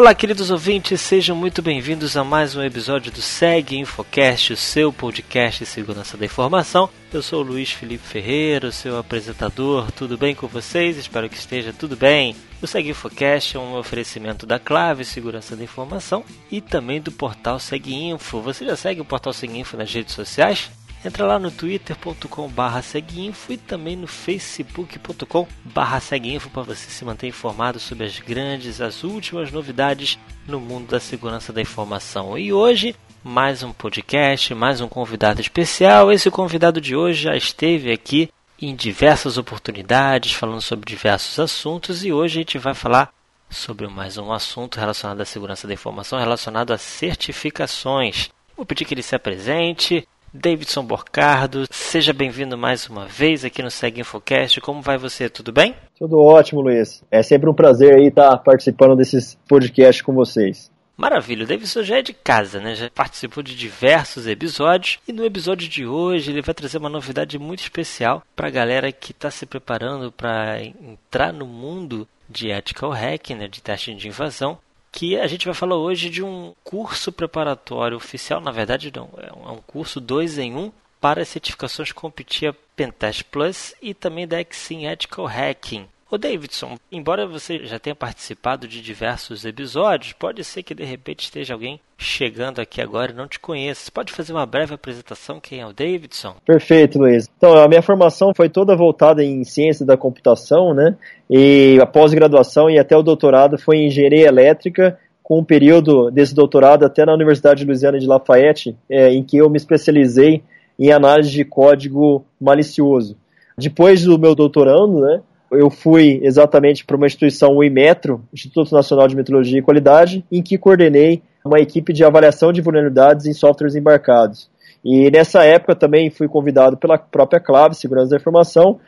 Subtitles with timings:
[0.00, 4.90] Olá, queridos ouvintes, sejam muito bem-vindos a mais um episódio do Seg Infocast, o seu
[4.90, 6.88] podcast de segurança da informação.
[7.12, 9.92] Eu sou o Luiz Felipe Ferreira, seu apresentador.
[9.92, 10.96] Tudo bem com vocês?
[10.96, 12.34] Espero que esteja tudo bem.
[12.62, 17.60] O Seg Infocast é um oferecimento da Clave Segurança da Informação e também do portal
[17.60, 18.40] SegInfo.
[18.40, 20.70] Você já segue o portal SegInfo nas redes sociais?
[21.02, 27.80] Entra lá no twitter.com.br seguinfo e também no facebook.com.br seguinfo para você se manter informado
[27.80, 32.36] sobre as grandes, as últimas novidades no mundo da segurança da informação.
[32.36, 36.12] E hoje, mais um podcast, mais um convidado especial.
[36.12, 38.28] Esse convidado de hoje já esteve aqui
[38.60, 43.10] em diversas oportunidades, falando sobre diversos assuntos e hoje a gente vai falar
[43.48, 48.28] sobre mais um assunto relacionado à segurança da informação, relacionado a certificações.
[48.54, 53.70] Vou pedir que ele se apresente, Davidson Borcardo, seja bem-vindo mais uma vez aqui no
[53.70, 54.60] Segue Infocast.
[54.60, 55.28] Como vai você?
[55.28, 55.74] Tudo bem?
[55.98, 57.02] Tudo ótimo, Luiz.
[57.10, 60.70] É sempre um prazer aí estar participando desses podcasts com vocês.
[60.96, 62.76] Maravilha, o Davidson já é de casa, né?
[62.76, 67.38] Já participou de diversos episódios e no episódio de hoje ele vai trazer uma novidade
[67.38, 72.90] muito especial para a galera que está se preparando para entrar no mundo de ethical
[72.90, 73.48] hacking, né?
[73.48, 74.58] de teste de invasão
[74.92, 79.32] que a gente vai falar hoje de um curso preparatório oficial, na verdade não, é
[79.32, 84.40] um é curso 2 em 1 um, para certificações CompTIA Pentest Plus e também da
[84.40, 85.88] Exim Ethical Hacking.
[86.10, 91.20] O Davidson, embora você já tenha participado de diversos episódios, pode ser que de repente
[91.20, 93.84] esteja alguém chegando aqui agora e não te conheça.
[93.84, 96.34] Você pode fazer uma breve apresentação quem é o Davidson?
[96.44, 97.28] Perfeito, Luiz.
[97.36, 100.96] Então, a minha formação foi toda voltada em ciência da computação, né?
[101.30, 106.34] E a pós-graduação e até o doutorado foi em engenharia elétrica, com um período desse
[106.34, 110.42] doutorado até na Universidade de Louisiana de Lafayette, é, em que eu me especializei
[110.76, 113.16] em análise de código malicioso.
[113.56, 119.08] Depois do meu doutorando, né, eu fui exatamente para uma instituição, o IMETRO, Instituto Nacional
[119.08, 123.74] de Metrologia e Qualidade, em que coordenei uma equipe de avaliação de vulnerabilidades em softwares
[123.74, 124.48] embarcados.
[124.84, 128.78] E nessa época também fui convidado pela própria Clave, Segurança da Informação,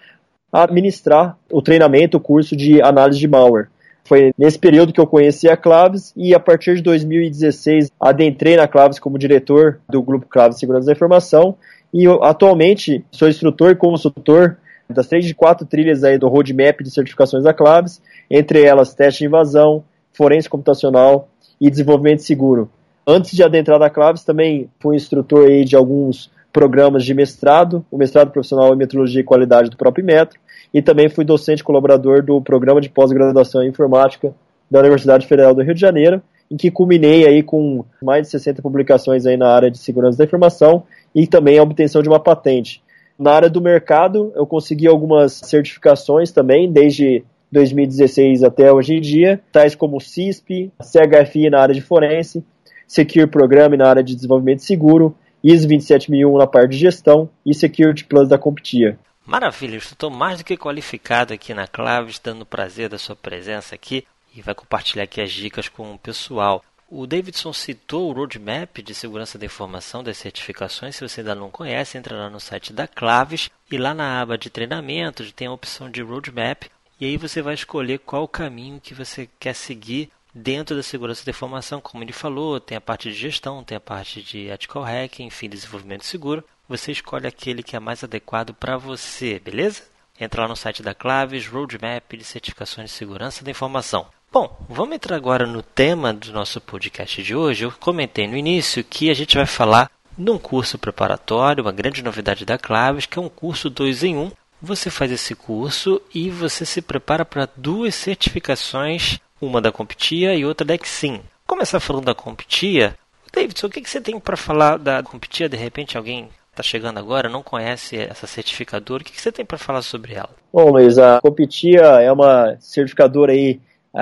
[0.52, 3.68] a administrar o treinamento, o curso de análise de malware.
[4.04, 8.66] Foi nesse período que eu conheci a Claves e a partir de 2016 adentrei na
[8.66, 11.56] Claves como diretor do grupo Claves Segurança da Informação
[11.94, 14.56] e eu, atualmente sou instrutor e consultor
[14.92, 19.20] das três de quatro trilhas aí do roadmap de certificações da Claves, entre elas teste
[19.20, 21.28] de invasão, forense computacional
[21.60, 22.70] e desenvolvimento seguro.
[23.06, 27.96] Antes de adentrar na Claves, também fui instrutor aí de alguns programas de mestrado, o
[27.96, 30.38] mestrado profissional em metrologia e qualidade do próprio Metro,
[30.72, 34.34] e também fui docente colaborador do programa de pós-graduação em informática
[34.70, 38.60] da Universidade Federal do Rio de Janeiro, em que culminei aí com mais de 60
[38.60, 42.82] publicações aí na área de segurança da informação e também a obtenção de uma patente.
[43.18, 49.40] Na área do mercado, eu consegui algumas certificações também, desde 2016 até hoje em dia,
[49.52, 52.44] tais como CISP, CHFI na área de forense,
[52.86, 55.14] Secure Program na área de desenvolvimento seguro,
[55.44, 58.98] ISO 27001 na parte de gestão e Security Plus da CompTIA.
[59.26, 64.04] Maravilha, estou mais do que qualificado aqui na Claves, dando prazer da sua presença aqui
[64.34, 66.62] e vai compartilhar aqui as dicas com o pessoal.
[66.94, 70.94] O Davidson citou o roadmap de segurança da informação das certificações.
[70.94, 74.36] Se você ainda não conhece, entra lá no site da Claves e lá na aba
[74.36, 76.64] de treinamento tem a opção de roadmap
[77.00, 81.24] e aí você vai escolher qual o caminho que você quer seguir dentro da segurança
[81.24, 81.80] da informação.
[81.80, 85.48] Como ele falou, tem a parte de gestão, tem a parte de ethical hacking, enfim,
[85.48, 86.44] desenvolvimento seguro.
[86.68, 89.82] Você escolhe aquele que é mais adequado para você, beleza?
[90.20, 94.10] Entra lá no site da Claves, Roadmap de Certificações de Segurança da Informação.
[94.32, 97.64] Bom, vamos entrar agora no tema do nosso podcast de hoje.
[97.64, 102.46] Eu comentei no início que a gente vai falar num curso preparatório, uma grande novidade
[102.46, 104.22] da Claves, que é um curso 2 em 1.
[104.22, 104.32] Um.
[104.62, 110.46] Você faz esse curso e você se prepara para duas certificações, uma da CompTIA e
[110.46, 111.20] outra da Exim.
[111.46, 112.96] Começar falando da CompTIA.
[113.34, 115.46] Davidson, o que você tem para falar da CompTIA?
[115.46, 119.02] De repente alguém está chegando agora, não conhece essa certificadora.
[119.02, 120.30] O que você tem para falar sobre ela?
[120.50, 123.60] Bom, Luiz, a CompTIA é uma certificadora aí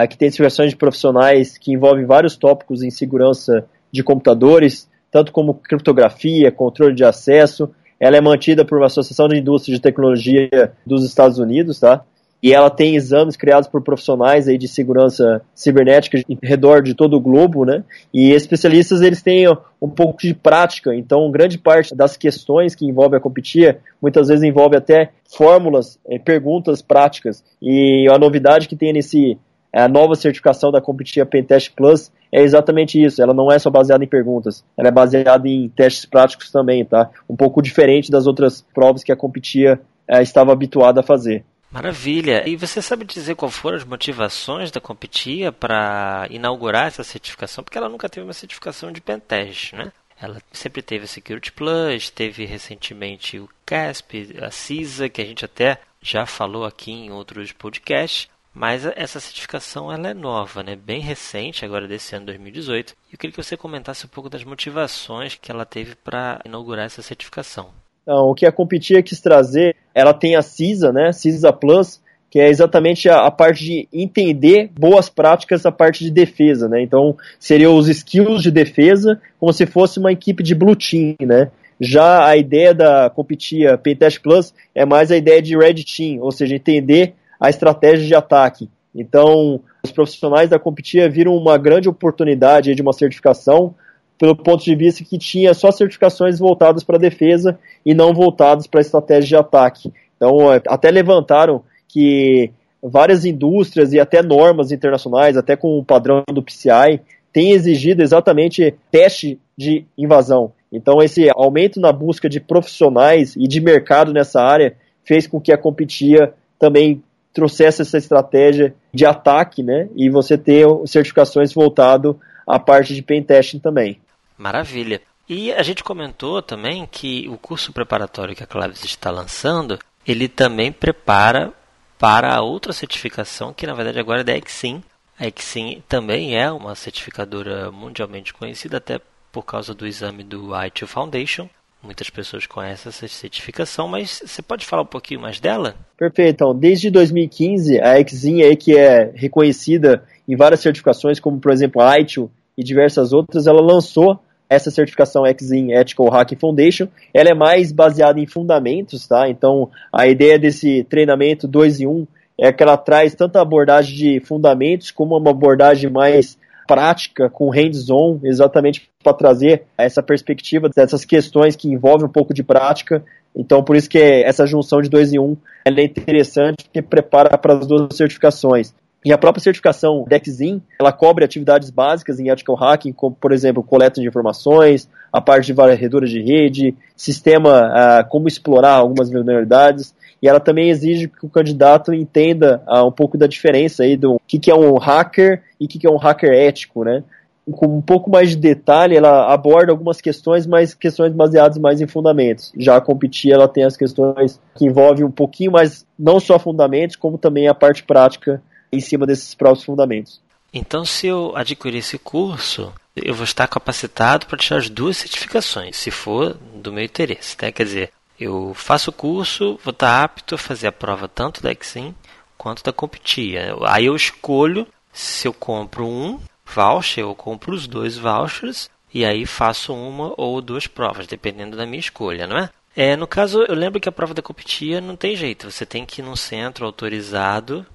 [0.09, 5.55] que tem certificações de profissionais que envolvem vários tópicos em segurança de computadores, tanto como
[5.55, 7.71] criptografia, controle de acesso.
[7.99, 12.05] Ela é mantida por uma associação de indústria de tecnologia dos Estados Unidos, tá?
[12.43, 17.15] E ela tem exames criados por profissionais aí de segurança cibernética em redor de todo
[17.15, 17.85] o globo, né?
[18.15, 19.47] E especialistas eles têm
[19.81, 24.43] um pouco de prática, então grande parte das questões que envolvem a competia muitas vezes
[24.43, 27.45] envolve até fórmulas, eh, perguntas práticas.
[27.61, 29.37] E a novidade que tem nesse
[29.73, 33.23] a nova certificação da Competia Pentest Plus é exatamente isso.
[33.23, 37.11] Ela não é só baseada em perguntas, ela é baseada em testes práticos também, tá?
[37.29, 41.45] Um pouco diferente das outras provas que a Competia é, estava habituada a fazer.
[41.71, 42.49] Maravilha.
[42.49, 47.63] E você sabe dizer qual foram as motivações da Competia para inaugurar essa certificação?
[47.63, 49.93] Porque ela nunca teve uma certificação de pentest, né?
[50.21, 55.45] Ela sempre teve a Security Plus, teve recentemente o CASP, a CISA, que a gente
[55.45, 58.29] até já falou aqui em outros podcasts.
[58.53, 60.77] Mas essa certificação ela é nova, né?
[60.77, 62.91] bem recente, agora desse ano 2018.
[62.91, 66.87] E eu queria que você comentasse um pouco das motivações que ela teve para inaugurar
[66.87, 67.69] essa certificação.
[68.03, 71.13] Então, o que a Competia quis trazer, ela tem a CISA, né?
[71.13, 76.11] CISA Plus, que é exatamente a, a, parte de entender boas práticas a parte de
[76.11, 76.83] defesa, né?
[76.83, 81.51] Então, seriam os skills de defesa, como se fosse uma equipe de blue team, né?
[81.81, 86.31] Já a ideia da Competia Pentest Plus é mais a ideia de red team, ou
[86.31, 88.69] seja, entender a estratégia de ataque.
[88.95, 93.75] Então, os profissionais da Competia viram uma grande oportunidade de uma certificação,
[94.19, 98.81] pelo ponto de vista que tinha só certificações voltadas para defesa e não voltadas para
[98.81, 99.93] estratégia de ataque.
[100.17, 102.51] Então, é, até levantaram que
[102.83, 107.01] várias indústrias e até normas internacionais, até com o padrão do PCI,
[107.33, 110.53] têm exigido exatamente teste de invasão.
[110.73, 115.53] Então, esse aumento na busca de profissionais e de mercado nessa área fez com que
[115.53, 119.89] a Competia também trouxesse essa estratégia de ataque, né?
[119.95, 124.01] E você ter certificações voltado à parte de pentesting também.
[124.37, 125.01] Maravilha.
[125.29, 130.29] E a gente comentou também que o curso preparatório que a Claves está lançando, ele
[130.29, 131.53] também prepara
[131.99, 134.83] para outra certificação, que na verdade agora é da Exim.
[135.19, 139.01] A Exim também é uma certificadora mundialmente conhecida, até
[139.31, 141.49] por causa do exame do ITIL Foundation.
[141.83, 145.75] Muitas pessoas conhecem essa certificação, mas você pode falar um pouquinho mais dela?
[145.97, 146.35] Perfeito.
[146.35, 151.81] Então, desde 2015, a Exim aí que é reconhecida em várias certificações, como por exemplo
[151.81, 156.89] a ITIL e diversas outras, ela lançou essa certificação Exim Ethical Hacking Foundation.
[157.15, 159.31] Ela é mais baseada em fundamentos, tá?
[159.31, 162.07] Então, a ideia desse treinamento 2 em 1 um
[162.37, 166.37] é que ela traz tanto a abordagem de fundamentos como uma abordagem mais
[166.71, 172.45] prática, com hands-on, exatamente para trazer essa perspectiva dessas questões que envolvem um pouco de
[172.45, 173.03] prática.
[173.35, 177.55] Então, por isso que essa junção de dois em um é interessante, porque prepara para
[177.55, 178.73] as duas certificações.
[179.05, 183.65] E a própria certificação DEXIM, ela cobre atividades básicas em ethical hacking, como, por exemplo,
[183.65, 189.93] coleta de informações, a parte de varredura de rede, sistema, uh, como explorar algumas vulnerabilidades,
[190.23, 194.21] e ela também exige que o candidato entenda uh, um pouco da diferença aí do
[194.27, 197.03] que, que é um hacker e o que, que é um hacker ético, né?
[197.51, 201.87] Com um pouco mais de detalhe, ela aborda algumas questões, mas questões baseadas mais em
[201.87, 202.53] fundamentos.
[202.57, 206.95] Já a Competir, ela tem as questões que envolvem um pouquinho mais, não só fundamentos,
[206.95, 208.41] como também a parte prática
[208.71, 210.21] em cima desses próprios fundamentos.
[210.53, 215.77] Então, se eu adquirir esse curso, eu vou estar capacitado para tirar as duas certificações,
[215.77, 217.37] se for do meu interesse.
[217.41, 217.51] Né?
[217.51, 217.91] Quer dizer,
[218.21, 221.95] eu faço o curso, vou estar apto a fazer a prova tanto da Exim
[222.37, 223.57] quanto da Competia.
[223.67, 229.25] Aí eu escolho se eu compro um voucher ou compro os dois vouchers e aí
[229.25, 232.51] faço uma ou duas provas, dependendo da minha escolha, não é?
[232.77, 235.85] É, no caso, eu lembro que a prova da Competia não tem jeito, você tem
[235.85, 237.67] que ir num centro autorizado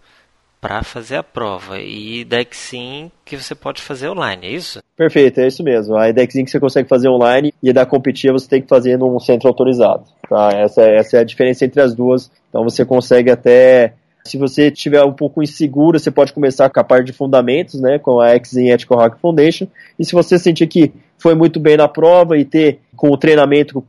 [0.60, 1.80] para fazer a prova.
[1.80, 4.80] E Dexin que você pode fazer online, é isso?
[4.96, 5.96] Perfeito, é isso mesmo.
[5.96, 9.19] A Dexin que você consegue fazer online e da competir você tem que fazer num
[9.19, 10.04] centro autorizado.
[10.30, 10.50] Tá?
[10.54, 12.31] Essa, essa é a diferença entre as duas.
[12.50, 13.94] Então você consegue até
[14.26, 18.00] se você estiver um pouco inseguro, você pode começar com a parte de fundamentos, né,
[18.00, 19.68] com a Exim Ethical Hack Foundation.
[20.00, 23.85] E se você sentir que foi muito bem na prova e ter com o treinamento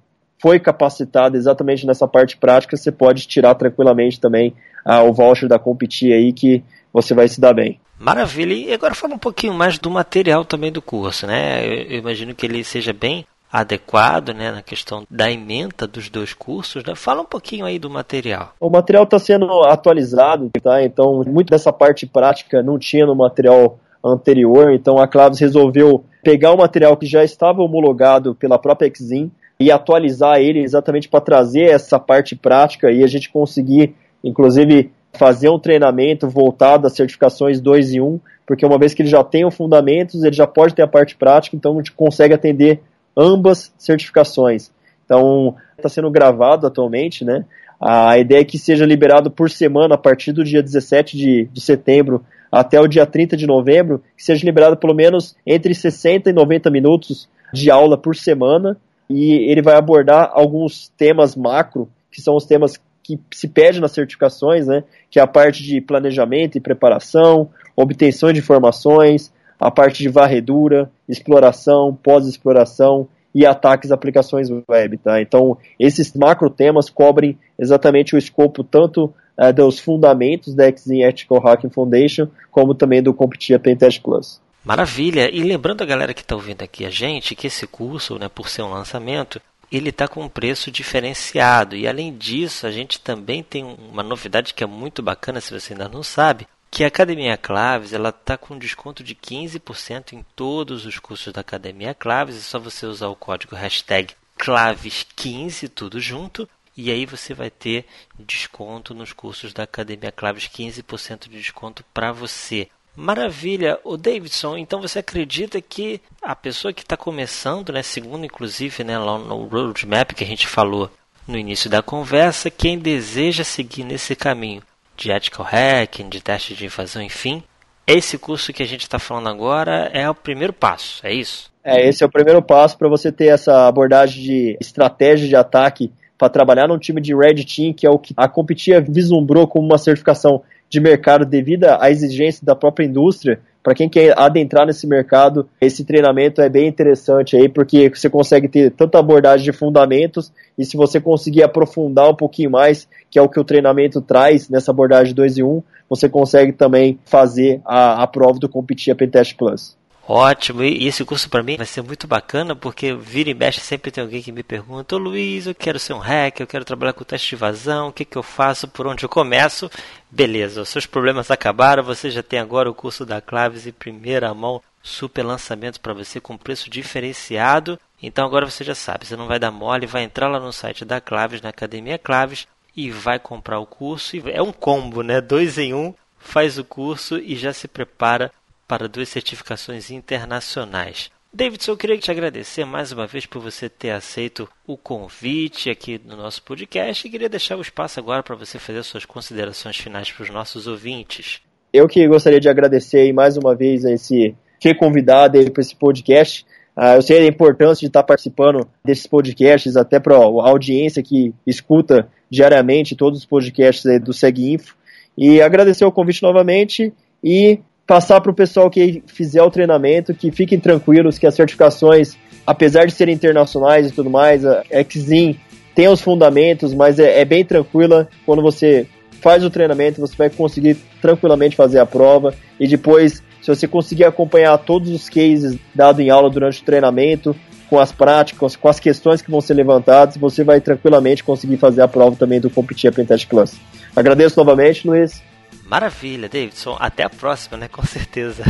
[0.47, 5.59] foi capacitado exatamente nessa parte prática, você pode tirar tranquilamente também ah, o voucher da
[5.59, 6.63] Competir aí que
[6.93, 7.81] você vai se dar bem.
[7.99, 8.55] Maravilha.
[8.55, 11.67] E agora fala um pouquinho mais do material também do curso, né?
[11.67, 16.33] Eu, eu imagino que ele seja bem adequado, né, na questão da ementa dos dois
[16.33, 16.95] cursos, né?
[16.95, 18.53] Fala um pouquinho aí do material.
[18.61, 20.81] O material está sendo atualizado, tá?
[20.81, 26.53] Então, muito dessa parte prática não tinha no material anterior, então a Claves resolveu pegar
[26.53, 31.71] o material que já estava homologado pela própria Exim e atualizar ele exatamente para trazer
[31.71, 37.95] essa parte prática e a gente conseguir inclusive fazer um treinamento voltado às certificações 2
[37.95, 40.83] e 1, porque uma vez que ele já tem os fundamentos, ele já pode ter
[40.83, 42.81] a parte prática, então a gente consegue atender
[43.17, 44.71] ambas certificações.
[45.05, 47.45] Então, está sendo gravado atualmente, né?
[47.81, 51.61] A ideia é que seja liberado por semana a partir do dia 17 de, de
[51.61, 56.33] setembro até o dia 30 de novembro, que seja liberado pelo menos entre 60 e
[56.33, 58.77] 90 minutos de aula por semana,
[59.09, 63.93] e ele vai abordar alguns temas macro, que são os temas que se pede nas
[63.93, 70.03] certificações, né, que é a parte de planejamento e preparação, obtenção de informações, a parte
[70.03, 74.99] de varredura, exploração, pós-exploração e ataques a aplicações web.
[74.99, 75.21] Tá?
[75.21, 81.47] Então, esses macro temas cobrem exatamente o escopo tanto uh, dos fundamentos da Exim Ethical
[81.47, 84.41] Hacking Foundation, como também do Competia Pentest Plus.
[84.67, 85.31] Maravilha!
[85.33, 88.49] E lembrando a galera que está ouvindo aqui a gente que esse curso, né, por
[88.49, 91.77] ser um lançamento, ele está com um preço diferenciado.
[91.77, 95.73] E além disso, a gente também tem uma novidade que é muito bacana, se você
[95.73, 100.85] ainda não sabe, que a Academia Claves ela está com desconto de 15% em todos
[100.85, 102.37] os cursos da Academia Claves.
[102.37, 106.49] É só você usar o código hashtag Claves15, tudo junto.
[106.77, 107.87] E aí você vai ter
[108.19, 112.69] desconto nos cursos da Academia Claves, 15% de desconto para você.
[112.97, 114.57] Maravilha, o Davidson.
[114.57, 119.47] Então você acredita que a pessoa que está começando, né, segundo inclusive, né, lá no
[119.47, 120.91] roadmap que a gente falou
[121.29, 124.63] no início da conversa, quem deseja seguir nesse caminho
[124.97, 127.43] de ethical hacking, de teste de invasão, enfim,
[127.87, 131.53] esse curso que a gente está falando agora é o primeiro passo, é isso?
[131.63, 135.93] É, esse é o primeiro passo para você ter essa abordagem de estratégia de ataque
[136.17, 139.67] para trabalhar num time de Red Team, que é o que a Competia vislumbrou como
[139.67, 144.87] uma certificação de mercado devido à exigência da própria indústria, para quem quer adentrar nesse
[144.87, 150.33] mercado, esse treinamento é bem interessante aí, porque você consegue ter tanta abordagem de fundamentos,
[150.57, 154.49] e se você conseguir aprofundar um pouquinho mais, que é o que o treinamento traz
[154.49, 158.95] nessa abordagem 2 e 1, um, você consegue também fazer a, a prova do Competir
[158.95, 159.77] Pentest Plus.
[160.09, 163.91] Ótimo, e esse curso para mim vai ser muito bacana porque vira e mexe sempre
[163.91, 166.93] tem alguém que me pergunta: Ô Luiz, eu quero ser um hacker, eu quero trabalhar
[166.93, 169.69] com teste de vazão, o que, que eu faço, por onde eu começo?
[170.09, 174.33] Beleza, os seus problemas acabaram, você já tem agora o curso da Claves em primeira
[174.33, 177.77] mão, super lançamento para você com preço diferenciado.
[178.01, 180.85] Então agora você já sabe, você não vai dar mole, vai entrar lá no site
[180.85, 182.47] da Claves, na Academia Claves,
[182.77, 184.17] e vai comprar o curso.
[184.29, 185.21] É um combo, né?
[185.21, 188.31] Dois em um, faz o curso e já se prepara
[188.67, 191.11] para duas certificações internacionais.
[191.33, 196.01] Davidson, eu queria te agradecer mais uma vez por você ter aceito o convite aqui
[196.03, 200.11] no nosso podcast e queria deixar o espaço agora para você fazer suas considerações finais
[200.11, 201.43] para os nossos ouvintes.
[201.73, 206.47] Eu que gostaria de agradecer mais uma vez a esse ser convidado para esse podcast.
[206.77, 211.35] Uh, eu sei a importância de estar participando desses podcasts, até para a audiência que
[211.47, 214.75] escuta diariamente todos os podcasts do SegInfo.
[215.17, 216.93] E agradecer o convite novamente
[217.23, 222.17] e passar para o pessoal que fizer o treinamento que fiquem tranquilos que as certificações,
[222.47, 225.39] apesar de serem internacionais e tudo mais, a Exim
[225.75, 228.87] tem os fundamentos, mas é, é bem tranquila quando você
[229.21, 234.05] faz o treinamento, você vai conseguir tranquilamente fazer a prova e depois, se você conseguir
[234.05, 237.37] acompanhar todos os cases dados em aula durante o treinamento,
[237.69, 241.83] com as práticas, com as questões que vão ser levantadas, você vai tranquilamente conseguir fazer
[241.83, 243.57] a prova também do Competir Pentest Plus.
[243.95, 245.21] Agradeço novamente, Luiz.
[245.65, 246.77] Maravilha, Davidson.
[246.79, 247.69] Até a próxima, né?
[247.69, 248.45] Com certeza.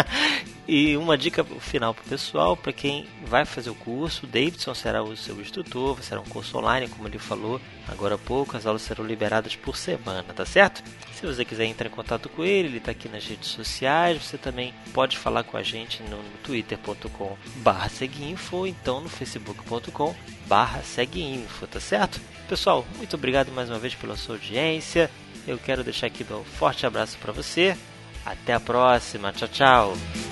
[0.72, 4.72] e uma dica final para o pessoal, para quem vai fazer o curso, o Davidson
[4.72, 8.66] será o seu instrutor, será um curso online, como ele falou agora há pouco, as
[8.66, 10.80] aulas serão liberadas por semana, tá certo?
[11.12, 14.38] Se você quiser entrar em contato com ele, ele está aqui nas redes sociais, você
[14.38, 20.14] também pode falar com a gente no, twitter.com barra seguinfo ou então no facebook.com
[20.46, 22.20] barra seguinfo, tá certo?
[22.48, 25.10] Pessoal, muito obrigado mais uma vez pela sua audiência.
[25.48, 27.76] Eu quero deixar aqui um forte abraço para você.
[28.24, 29.32] Até a próxima.
[29.32, 30.29] Tchau, tchau.